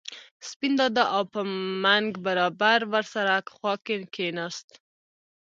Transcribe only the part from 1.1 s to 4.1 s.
او په منګ برابر ور سره خوا کې